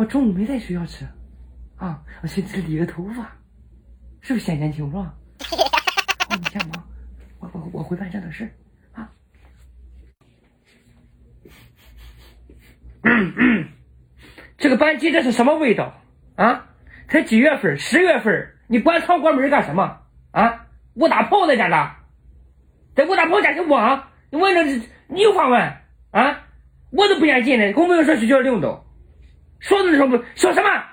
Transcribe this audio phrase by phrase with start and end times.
[0.00, 1.06] 我中午没在学校吃，
[1.76, 3.36] 啊，我先去理个头发，
[4.22, 5.14] 是不是显年轻是吧？
[6.38, 6.88] 你先忙，
[7.38, 8.50] 我我我回办这点事儿
[8.98, 9.12] 啊。
[14.56, 16.00] 这个班级这是什么味道
[16.34, 16.70] 啊？
[17.10, 17.78] 才几月份？
[17.78, 20.66] 十月份，你关窗关门干什么啊？
[20.94, 21.96] 我打炮在家的，
[22.94, 24.64] 在我打炮家去我，你问这
[25.08, 25.60] 你有话问
[26.12, 26.46] 啊？
[26.88, 28.86] 我都不愿意进来，更不用说学校领导，
[29.60, 30.84] 说都说不说什么？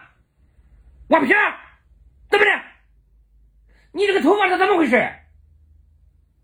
[1.08, 1.56] 挖皮儿？
[2.30, 2.52] 怎么的？
[3.94, 5.12] 你这个头发是怎么回事？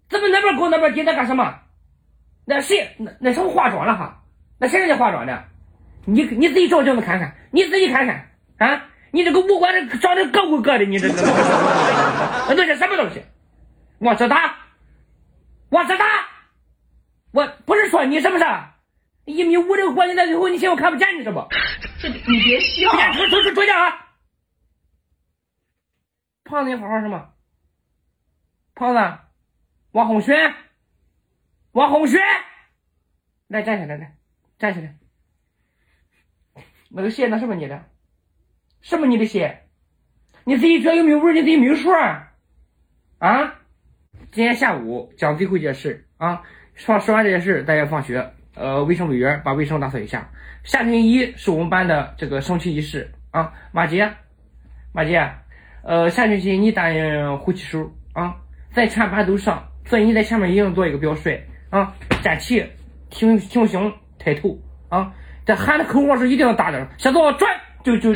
[0.10, 1.04] 怎么那边高那边低？
[1.04, 1.60] 那干什么？
[2.46, 2.96] 那谁？
[2.98, 4.24] 那那什么化妆了哈？
[4.58, 5.46] 那谁让你化妆的？
[6.06, 8.90] 你你自己照镜子看看，你自己看看啊！
[9.12, 11.14] 你这个五官长得各不各的，你这个
[12.56, 13.24] 那是什么东西？
[14.00, 14.36] 我知道，
[15.70, 16.06] 我知道，
[17.32, 18.44] 我不是说你是不是？
[19.26, 21.48] 一米五这个关键在最后，你嫌我看不见你是不？
[22.00, 24.16] 这你别笑，出出出出去啊！
[26.44, 27.34] 胖子，你好好什么？
[28.76, 29.20] 胖子，
[29.92, 30.54] 王红轩，
[31.72, 32.22] 王红轩，
[33.48, 34.16] 来站起来，来
[34.60, 34.98] 站起来。
[36.90, 37.86] 那个鞋那是不是你的？
[38.82, 39.68] 是不是你的鞋？
[40.44, 41.34] 你自己觉得有没有味儿？
[41.34, 42.34] 你自己没有数啊？
[43.20, 43.60] 啊？
[44.32, 50.30] 今天下午讲最后一件事啊，说说完这件事，大家放学，呃，卫生委员把卫生打扫一下。
[50.64, 54.10] 下星期一是我们班的这个升旗仪式啊，马杰，
[54.94, 55.30] 马杰，
[55.84, 58.36] 呃，下学期你担任护旗手啊，
[58.72, 62.66] 在全班都上，所以你在前面一定做一个表率啊，站齐，
[63.10, 64.58] 挺挺胸，抬头
[64.90, 65.12] 啊。
[65.46, 67.52] 这喊的口号是一定要大点，向左转
[67.84, 68.14] 就就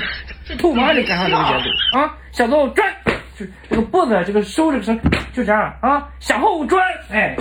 [0.58, 2.88] 头往里跟上这个节奏啊，向左转，
[3.36, 4.98] 就这个脖子这个手这个声
[5.34, 7.36] 就这样啊，向后转，哎，